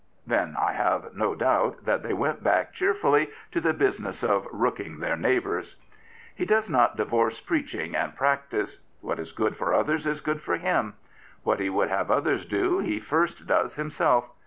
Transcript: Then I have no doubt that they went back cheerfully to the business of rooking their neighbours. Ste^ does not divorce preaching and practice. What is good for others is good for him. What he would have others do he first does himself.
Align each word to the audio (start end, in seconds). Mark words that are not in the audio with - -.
Then 0.25 0.55
I 0.59 0.73
have 0.73 1.13
no 1.13 1.35
doubt 1.35 1.85
that 1.85 2.01
they 2.01 2.11
went 2.13 2.43
back 2.43 2.73
cheerfully 2.73 3.29
to 3.51 3.61
the 3.61 3.71
business 3.71 4.23
of 4.23 4.47
rooking 4.51 4.97
their 4.99 5.15
neighbours. 5.15 5.75
Ste^ 6.39 6.47
does 6.47 6.71
not 6.71 6.97
divorce 6.97 7.39
preaching 7.39 7.95
and 7.95 8.15
practice. 8.15 8.79
What 9.01 9.19
is 9.19 9.31
good 9.31 9.55
for 9.55 9.75
others 9.75 10.07
is 10.07 10.19
good 10.19 10.41
for 10.41 10.57
him. 10.57 10.95
What 11.43 11.59
he 11.59 11.69
would 11.69 11.89
have 11.89 12.09
others 12.09 12.47
do 12.47 12.79
he 12.79 12.99
first 12.99 13.45
does 13.45 13.75
himself. 13.75 14.31